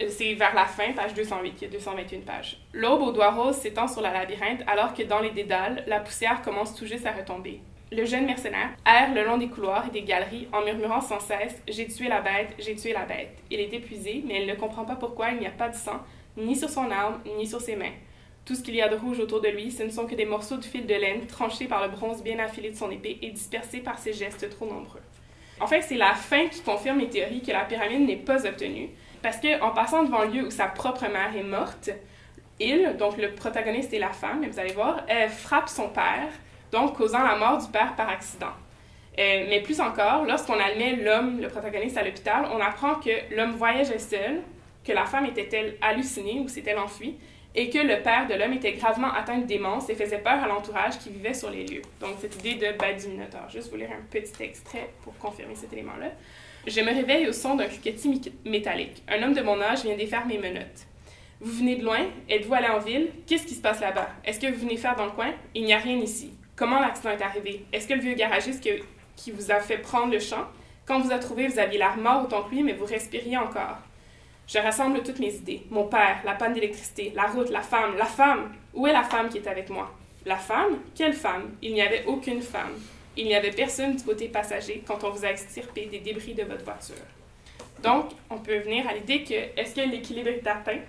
[0.00, 2.58] C'est vers la fin, page 208, il y a 221 pages.
[2.72, 6.42] L'aube aux doigts roses s'étend sur la labyrinthe alors que dans les dédales, la poussière
[6.42, 7.60] commence tout juste à retomber.
[7.92, 11.62] Le jeune mercenaire erre le long des couloirs et des galeries en murmurant sans cesse
[11.68, 13.38] J'ai tué la bête, j'ai tué la bête.
[13.52, 16.00] Il est épuisé, mais il ne comprend pas pourquoi il n'y a pas de sang,
[16.36, 17.92] ni sur son arme, ni sur ses mains.
[18.44, 20.26] Tout ce qu'il y a de rouge autour de lui, ce ne sont que des
[20.26, 23.30] morceaux de fil de laine tranchés par le bronze bien affilé de son épée et
[23.30, 25.00] dispersés par ses gestes trop nombreux.
[25.60, 28.90] En fait, c'est la fin qui confirme les théories que la pyramide n'est pas obtenue,
[29.24, 31.88] parce qu'en passant devant le lieu où sa propre mère est morte,
[32.60, 36.28] il, donc le protagoniste et la femme, vous allez voir, elle frappe son père,
[36.70, 38.52] donc causant la mort du père par accident.
[39.18, 43.52] Euh, mais plus encore, lorsqu'on admet l'homme, le protagoniste, à l'hôpital, on apprend que l'homme
[43.52, 44.42] voyageait seul,
[44.84, 47.16] que la femme était-elle hallucinée ou s'était enfuie,
[47.54, 50.48] et que le père de l'homme était gravement atteint de démence et faisait peur à
[50.48, 51.82] l'entourage qui vivait sur les lieux.
[51.98, 53.48] Donc, cette idée de bête du Minotaure.
[53.48, 56.08] Juste vous lire un petit extrait pour confirmer cet élément-là.
[56.66, 59.02] Je me réveille au son d'un cliquetis métallique.
[59.06, 60.86] Un homme de mon âge vient défaire mes menottes.
[61.40, 62.06] Vous venez de loin?
[62.30, 63.10] Êtes-vous allé en ville?
[63.26, 64.08] Qu'est-ce qui se passe là-bas?
[64.24, 65.32] Est-ce que vous venez faire dans le coin?
[65.54, 66.32] Il n'y a rien ici.
[66.56, 67.66] Comment l'accident est arrivé?
[67.70, 68.66] Est-ce que le vieux garagiste
[69.14, 70.46] qui vous a fait prendre le champ?
[70.86, 73.78] Quand vous a trouvé, vous aviez l'air mort autant que lui, mais vous respiriez encore.
[74.46, 75.64] Je rassemble toutes mes idées.
[75.70, 78.54] Mon père, la panne d'électricité, la route, la femme, la femme.
[78.72, 79.94] Où est la femme qui est avec moi?
[80.24, 80.78] La femme?
[80.94, 81.56] Quelle femme?
[81.60, 82.72] Il n'y avait aucune femme.
[83.16, 86.42] Il n'y avait personne du côté passager quand on vous a extirpé des débris de
[86.42, 86.96] votre voiture.
[87.82, 90.80] Donc, on peut venir à l'idée que est-ce que l'équilibre est atteint?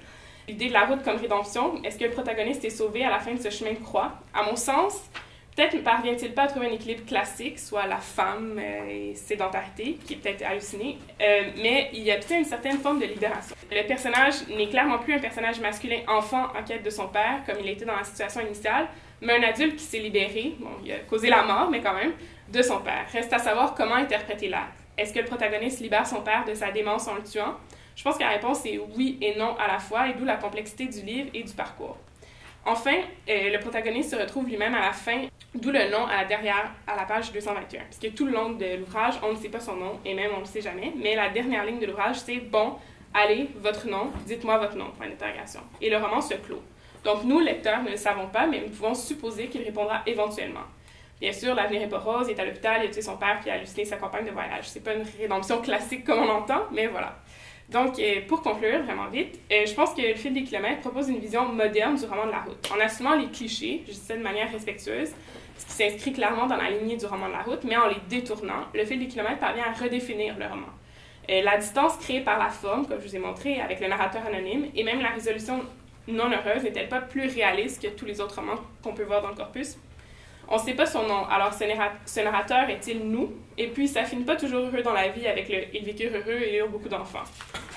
[0.48, 3.34] L'idée de la route comme rédemption, est-ce que le protagoniste est sauvé à la fin
[3.34, 4.14] de ce chemin de croix?
[4.34, 5.10] À mon sens,
[5.56, 9.98] peut-être ne parvient-il pas à trouver un équilibre classique, soit la femme euh, et sédentarité,
[10.06, 13.56] qui est peut-être hallucinée, euh, mais il y a peut-être une certaine forme de libération.
[13.72, 17.58] Le personnage n'est clairement plus un personnage masculin enfant en quête de son père, comme
[17.60, 18.88] il était dans la situation initiale,
[19.22, 22.14] mais un adulte qui s'est libéré, bon, il a causé la mort, mais quand même,
[22.52, 23.06] de son père.
[23.12, 24.80] Reste à savoir comment interpréter l'acte.
[24.98, 27.56] Est-ce que le protagoniste libère son père de sa démence en le tuant?
[27.96, 30.36] Je pense que la réponse est oui et non à la fois, et d'où la
[30.36, 31.98] complexité du livre et du parcours.
[32.66, 32.96] Enfin,
[33.30, 37.04] euh, le protagoniste se retrouve lui-même à la fin, d'où le nom derrière, à la
[37.04, 37.84] page 221.
[37.84, 40.32] Parce que tout le long de l'ouvrage, on ne sait pas son nom, et même
[40.34, 42.76] on ne le sait jamais, mais la dernière ligne de l'ouvrage, c'est «Bon,
[43.14, 45.62] allez, votre nom, dites-moi votre nom», point d'interrogation.
[45.80, 46.62] Et le roman se clôt.
[47.06, 50.66] Donc nous, lecteurs, ne le savons pas, mais nous pouvons supposer qu'il répondra éventuellement.
[51.22, 53.40] Bien sûr, l'avenir n'est pas rose, il est à l'hôpital, il a tué son père,
[53.40, 54.68] puis a halluciné sa compagne de voyage.
[54.68, 57.16] C'est pas une rédemption classique comme on entend, mais voilà.
[57.70, 61.10] Donc, euh, pour conclure, vraiment vite, euh, je pense que Le fil des kilomètres propose
[61.10, 64.16] une vision moderne du roman de la route, en assumant les clichés, je dis ça
[64.18, 65.12] de manière respectueuse,
[65.58, 67.96] ce qui s'inscrit clairement dans la lignée du roman de la route, mais en les
[68.10, 70.68] détournant, Le fil des kilomètres parvient à redéfinir le roman.
[71.30, 74.24] Euh, la distance créée par la forme, comme je vous ai montré, avec le narrateur
[74.26, 75.62] anonyme, et même la résolution
[76.08, 79.30] non heureuse n'est-elle pas plus réaliste que tous les autres romans qu'on peut voir dans
[79.30, 79.78] le corpus?
[80.48, 83.34] On ne sait pas son nom, alors ce, narrateur est-il nous?
[83.58, 86.40] Et puis, ça finit pas toujours heureux dans la vie avec le «ils vécurent heureux
[86.40, 87.24] et eurent beaucoup d'enfants».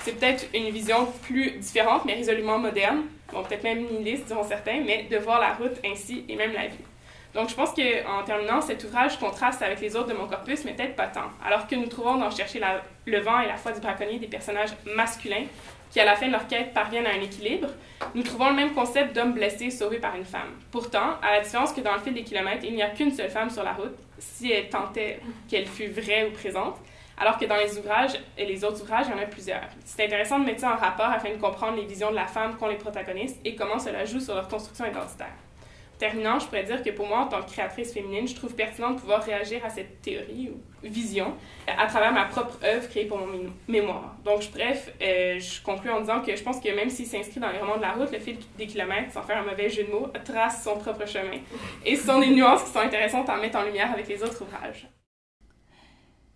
[0.02, 4.82] C'est peut-être une vision plus différente, mais résolument moderne, bon, peut-être même nihiliste, diront certains,
[4.84, 6.76] mais de voir la route ainsi et même la vie.
[7.34, 10.72] Donc, je pense qu'en terminant, cet ouvrage contraste avec les autres de mon corpus, mais
[10.72, 11.30] peut-être pas tant.
[11.46, 12.60] Alors que nous trouvons dans Chercher
[13.06, 15.44] le vent et la foi du braconnier des personnages masculins
[15.90, 17.68] qui, à la fin de leur quête, parviennent à un équilibre,
[18.14, 20.52] nous trouvons le même concept d'homme blessé sauvé par une femme.
[20.70, 23.30] Pourtant, à la différence que dans le fil des kilomètres, il n'y a qu'une seule
[23.30, 26.76] femme sur la route, si elle tentait qu'elle fût vraie ou présente,
[27.16, 29.68] alors que dans les ouvrages et les autres ouvrages, il y en a plusieurs.
[29.84, 32.56] C'est intéressant de mettre ça en rapport afin de comprendre les visions de la femme
[32.56, 35.34] qu'ont les protagonistes et comment cela joue sur leur construction identitaire.
[35.98, 38.92] Terminant, je pourrais dire que pour moi, en tant que créatrice féminine, je trouve pertinent
[38.92, 41.34] de pouvoir réagir à cette théorie ou vision
[41.66, 43.26] à travers ma propre œuvre créée pour mon
[43.66, 44.16] mémoire.
[44.24, 47.50] Donc, bref, euh, je conclue en disant que je pense que même s'il s'inscrit dans
[47.50, 49.90] les romans de la route, le fil des kilomètres, sans faire un mauvais jeu de
[49.90, 51.38] mots, trace son propre chemin.
[51.84, 54.42] Et ce sont des nuances qui sont intéressantes à mettre en lumière avec les autres
[54.42, 54.88] ouvrages.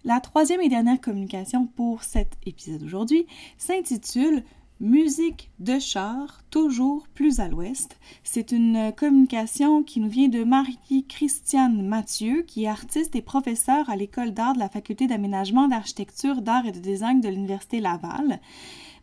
[0.05, 4.43] La troisième et dernière communication pour cet épisode d'aujourd'hui s'intitule
[4.83, 7.97] Musique de char, toujours plus à l'ouest.
[8.25, 13.95] C'est une communication qui nous vient de Marie-Christiane Mathieu, qui est artiste et professeure à
[13.95, 18.41] l'école d'art de la faculté d'aménagement, d'architecture, d'art et de design de l'Université Laval.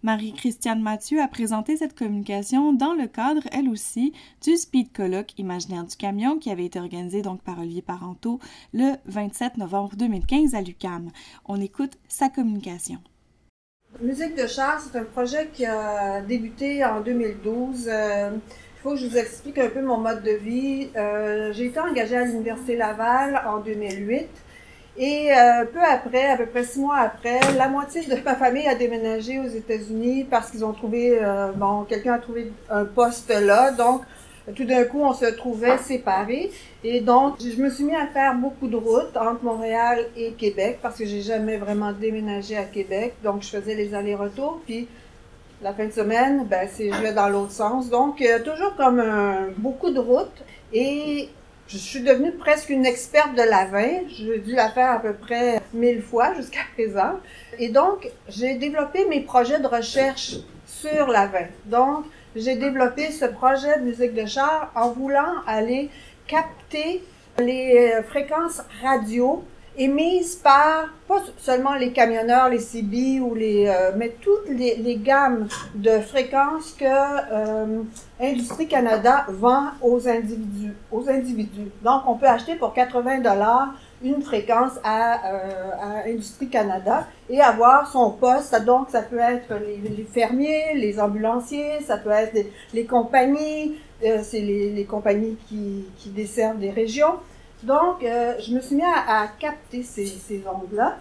[0.03, 4.11] Marie-Christiane Mathieu a présenté cette communication dans le cadre, elle aussi,
[4.43, 8.41] du Speed Colloque Imaginaire du camion qui avait été organisé donc par Olivier Parenteau
[8.73, 11.09] le 27 novembre 2015 à l'UCAM.
[11.45, 12.99] On écoute sa communication.
[13.97, 17.89] Musique de char, c'est un projet qui a débuté en 2012.
[17.91, 20.89] Euh, il faut que je vous explique un peu mon mode de vie.
[20.95, 24.27] Euh, j'ai été engagée à l'Université Laval en 2008.
[24.95, 28.67] Et euh, peu après, à peu près six mois après, la moitié de ma famille
[28.67, 31.19] a déménagé aux États-Unis parce qu'ils ont trouvé,
[31.57, 33.71] bon, quelqu'un a trouvé un poste là.
[33.71, 34.03] Donc,
[34.55, 36.51] tout d'un coup, on se trouvait séparés.
[36.83, 40.79] Et donc, je me suis mis à faire beaucoup de routes entre Montréal et Québec
[40.81, 43.13] parce que j'ai jamais vraiment déménagé à Québec.
[43.23, 44.61] Donc, je faisais les allers-retours.
[44.65, 44.87] Puis,
[45.61, 47.89] la fin de semaine, ben, c'est, je vais dans l'autre sens.
[47.89, 49.03] Donc, euh, toujours comme
[49.57, 50.43] beaucoup de routes.
[50.71, 51.29] Et
[51.67, 53.99] je suis devenue presque une experte de la vin.
[54.07, 57.19] J'ai dû la faire à peu près mille fois jusqu'à présent.
[57.59, 61.45] Et donc, j'ai développé mes projets de recherche sur la vin.
[61.65, 62.05] Donc,
[62.35, 65.89] j'ai développé ce projet de musique de char en voulant aller
[66.27, 67.03] capter
[67.39, 69.43] les euh, fréquences radio
[69.77, 75.47] émises par pas seulement les camionneurs, les CB ou les euh, mais toutes les, gammes
[75.73, 77.81] de fréquences que euh,
[78.19, 81.71] Industrie Canada vend aux individus aux individus.
[81.81, 87.41] Donc on peut acheter pour 80 dollars une fréquence à, euh, à, Industrie Canada et
[87.41, 88.55] avoir son poste.
[88.63, 92.37] Donc, ça peut être les, fermiers, les ambulanciers, ça peut être
[92.73, 97.15] les, compagnies, euh, c'est les, compagnies qui, desservent des régions.
[97.63, 100.97] Donc, euh, je me suis mis à, capter ces, ondes-là.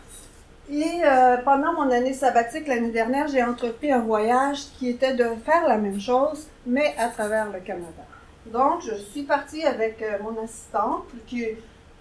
[0.70, 1.00] Et
[1.46, 5.78] pendant mon année sabbatique l'année dernière, j'ai entrepris un voyage qui était de faire la
[5.78, 8.04] même chose, mais à travers le Canada.
[8.44, 11.46] Donc, je suis partie avec mon assistante, qui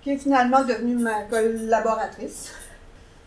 [0.08, 2.54] qui est finalement devenue ma collaboratrice.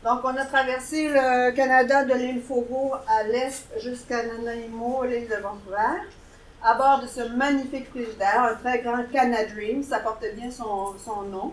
[0.03, 5.43] Donc, on a traversé le Canada de l'île Faubourg à l'est jusqu'à Nanaimo, l'île de
[5.43, 6.01] Vancouver,
[6.65, 11.53] à bord de ce magnifique frigidaire, un très grand Canadream, ça porte bien son, nom.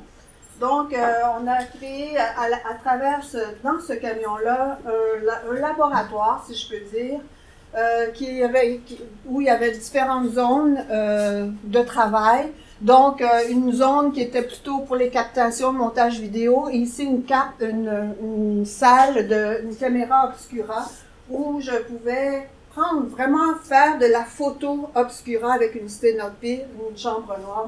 [0.62, 6.70] Donc, euh, on a créé à, travers, ce, dans ce camion-là, un, laboratoire, si je
[6.70, 7.20] peux dire,
[7.76, 8.06] euh,
[9.26, 12.50] où il y avait différentes zones euh, de travail
[12.82, 17.24] donc, euh, une zone qui était plutôt pour les captations, montage vidéo, et ici une,
[17.24, 20.86] cap, une, salle de une caméra obscura
[21.30, 27.36] où je pouvais prendre, vraiment faire de la photo obscura avec une sténopie, une chambre
[27.42, 27.68] noire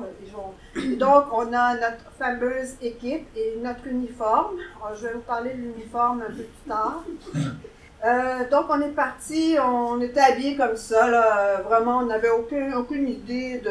[0.75, 4.57] et donc, on a notre fameuse équipe et notre uniforme.
[4.95, 7.03] je vais vous parler de l'uniforme un peu plus tard.
[8.05, 12.73] Euh, donc, on est parti, on était habillés comme ça, là, vraiment, on n'avait aucune,
[12.73, 13.61] aucune idée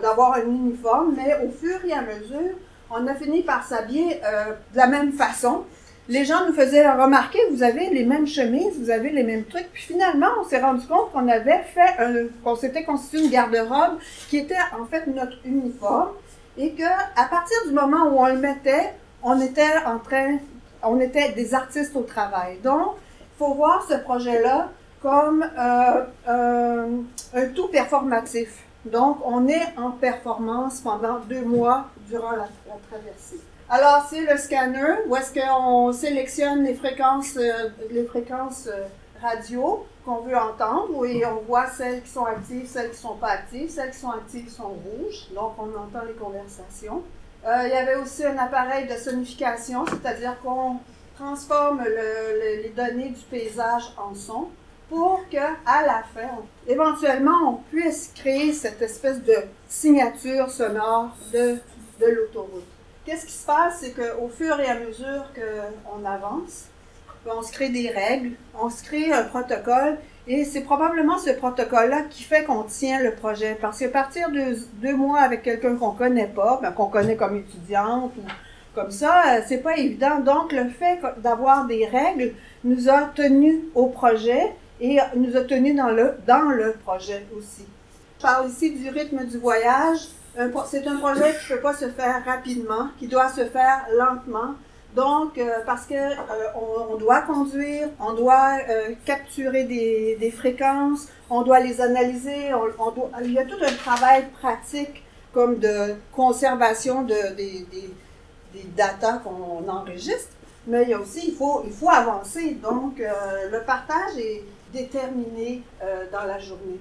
[0.00, 2.54] d'avoir un uniforme, mais au fur et à mesure,
[2.90, 5.64] on a fini par s'habiller euh, de la même façon.
[6.08, 9.70] les gens nous faisaient remarquer, vous avez les mêmes chemises, vous avez les mêmes trucs.
[9.72, 14.38] Puis finalement, on s'est rendu compte qu'on avait fait, qu'on s'était constitué une garde-robe qui
[14.38, 16.10] était en fait notre uniforme
[16.56, 20.38] et que à partir du moment où on le mettait, on était en train,
[20.82, 22.58] on était des artistes au travail.
[22.62, 22.94] Donc,
[23.38, 24.70] faut voir ce projet-là
[25.02, 27.00] comme euh, euh,
[27.34, 28.64] un tout performatif.
[28.84, 33.40] Donc, on est en performance pendant deux mois durant la, la traversée.
[33.68, 38.68] Alors, c'est le scanner où est-ce qu'on sélectionne les fréquences, euh, les fréquences
[39.20, 43.16] radio qu'on veut entendre et on voit celles qui sont actives, celles qui ne sont
[43.16, 43.68] pas actives.
[43.70, 47.02] Celles qui sont actives sont rouges, donc on entend les conversations.
[47.44, 50.78] Il y avait aussi un appareil de sonification, c'est-à-dire qu'on
[51.16, 54.48] transforme le- le- les données du paysage en son
[54.88, 56.30] pour que à la fin,
[56.68, 59.34] éventuellement, on puisse créer cette espèce de
[59.68, 61.56] signature sonore de,
[62.00, 62.64] de l'autoroute.
[63.04, 66.66] Qu'est-ce qui se passe, c'est qu'au fur et à mesure qu'on avance,
[67.28, 69.98] on se crée des règles, on se crée un protocole,
[70.28, 73.56] et c'est probablement ce protocole-là qui fait qu'on tient le projet.
[73.60, 77.36] Parce qu'à partir de deux mois avec quelqu'un qu'on connaît pas, ben, qu'on connaît comme
[77.36, 78.22] étudiante ou
[78.76, 80.20] comme ça, euh, c'est pas évident.
[80.20, 85.74] Donc, le fait d'avoir des règles nous a tenus au projet et nous a tenus
[85.74, 87.64] dans le, dans le projet aussi.
[88.18, 90.00] Je parle ici du rythme du voyage.
[90.66, 94.54] C'est un projet qui ne peut pas se faire rapidement, qui doit se faire lentement.
[94.94, 98.58] Donc, euh, parce que euh, doit conduire, on doit
[99.06, 103.72] capturer des, des fréquences, on doit les analyser, on, doit, il y a tout un
[103.72, 107.66] travail pratique comme de conservation de, des,
[108.52, 110.32] des datas qu'on enregistre.
[110.66, 112.52] Mais il y a aussi, il faut, il faut avancer.
[112.62, 116.80] Donc, euh, le partage est déterminé euh, dans la journée.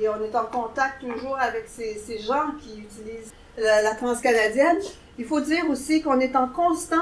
[0.00, 4.78] Et on est en contact toujours avec ces, ces gens qui utilisent la, la transcanadienne.
[5.18, 6.96] Il faut dire aussi qu'on est en constant,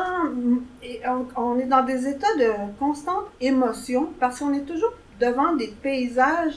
[1.36, 6.54] on, est dans des états de constante émotion parce qu'on est toujours devant des paysages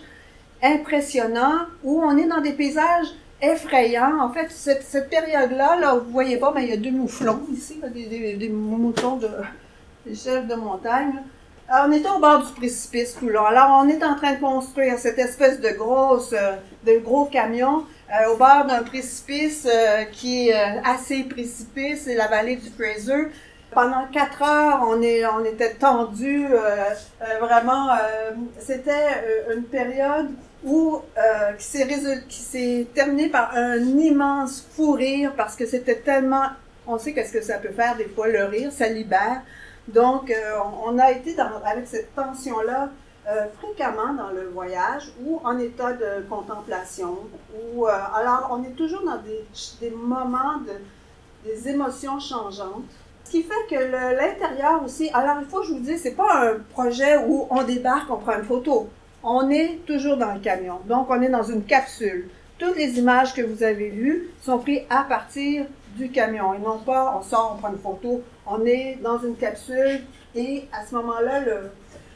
[0.63, 3.09] impressionnants où on est dans des paysages
[3.41, 4.19] effrayants.
[4.21, 7.41] En fait, cette, cette période-là, là, vous voyez pas, mais il y a deux mouflons
[7.51, 9.29] ici, des, des, moutons de
[10.05, 11.13] des chefs de montagne.
[11.69, 13.43] Alors, on était au bord du précipice tout là.
[13.47, 17.85] Alors, on est en train de construire cette espèce de grosse, euh, de gros camion
[18.11, 23.29] euh, au bord d'un précipice euh, qui est assez précipice, c'est la vallée du Fraser.
[23.71, 26.93] Pendant quatre heures, on, est, on était euh,
[27.39, 27.87] vraiment,
[28.59, 30.27] c'était une période
[30.63, 31.53] où, euh,
[32.27, 36.47] qui s'est terminée par un immense fou rire parce que c'était tellement,
[36.87, 39.41] on sait qu'est-ce que ça peut faire des fois, le rire, ça libère.
[39.87, 40.35] Donc, euh,
[40.85, 42.89] on, a été avec cette tension-là
[43.27, 47.17] euh, fréquemment dans le voyage ou en état de contemplation.
[47.73, 50.73] Ou, alors, on est toujours dans des, moments de
[51.43, 52.83] des émotions changeantes.
[53.23, 53.75] Ce qui fait que
[54.15, 57.63] l'intérieur aussi, alors il faut que je vous dise, c'est pas un projet où on
[57.63, 58.89] débarque, on prend une photo.
[59.23, 60.79] On est toujours dans le camion.
[60.85, 62.29] Donc, on est dans une capsule.
[62.57, 66.77] Toutes les images que vous avez vues sont prises à partir du camion et non
[66.79, 68.21] pas on sort, on prend une photo.
[68.47, 70.01] On est dans une capsule
[70.35, 71.41] et à ce moment-là,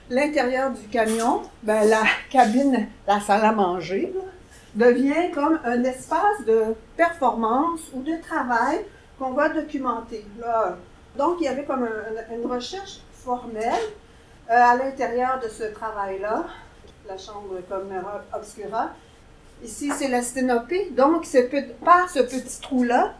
[0.09, 4.13] l'intérieur du camion, ben, la cabine, la salle à manger,
[4.75, 8.79] devient comme un espace de performance ou de travail
[9.19, 10.25] qu'on va documenter.
[11.17, 13.71] Donc, il y avait comme un- une recherche formelle
[14.49, 16.43] euh, à l'intérieur de ce travail-là,
[17.07, 18.91] la chambre comme euh, obscura.
[19.63, 20.89] Ici, c'est la sténopée.
[20.91, 21.25] Donc,
[21.83, 23.13] par ce petit trou-là,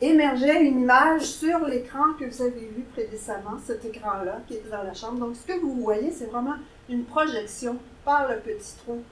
[0.00, 4.82] émergeait une image sur l'écran que vous avez vu précédemment, cet écran-là qui est dans
[4.82, 5.18] la chambre.
[5.18, 6.54] Donc, ce que vous voyez, c'est vraiment
[6.88, 9.02] une projection par le petit trou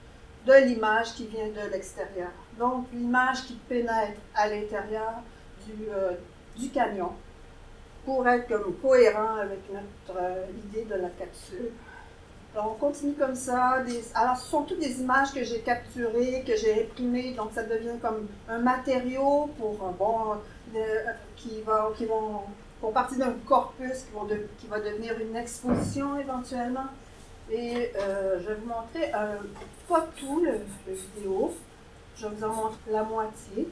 [0.47, 2.31] de l'image qui vient de l'extérieur.
[2.59, 5.23] Donc, l'image qui pénètre à l'intérieur
[5.67, 6.13] du, euh,
[6.75, 7.13] camion
[8.05, 11.71] pour être comme cohérent avec notre euh, idée de la capsule.
[12.55, 13.79] Donc, on continue comme ça.
[14.15, 17.99] Alors, ce sont toutes des images que j'ai capturées, que j'ai imprimées, donc ça devient
[18.03, 20.35] comme un matériau pour, euh, bon,
[20.75, 22.41] de- qui, va, qui vont
[22.81, 24.07] font partie d'un corpus
[24.59, 26.87] qui, va devenir une exposition éventuellement.
[27.51, 29.37] Et euh, je vais vous montrer, euh,
[29.89, 30.53] pas tout le,
[30.87, 31.53] le vidéo,
[32.17, 33.69] je vous en montrer la moitié.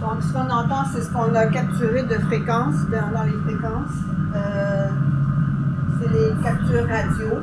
[0.00, 3.96] Donc, ce qu'on entend, c'est ce qu'on a capturé de fréquences, dans, dans les fréquences.
[4.34, 4.88] Euh,
[6.00, 7.38] c'est les captures radio.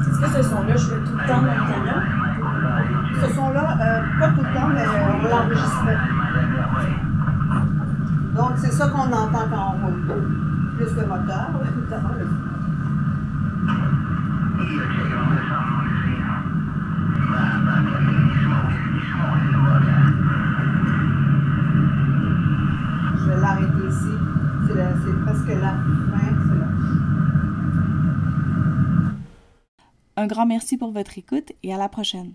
[0.00, 2.00] Est-ce que ce son-là, je fais tout le temps dans le camion?
[3.26, 5.98] Ce son-là, euh, pas tout le temps, mais on l'enregistrait.
[8.36, 10.02] Donc, c'est ça qu'on entend quand on roule.
[10.76, 11.48] Plus le moteur,
[11.78, 12.10] évidemment.
[12.18, 12.26] le-
[23.40, 24.12] l'arrêter ici.
[24.66, 24.94] C'est la-
[30.16, 32.32] Un grand merci pour votre écoute et à la prochaine.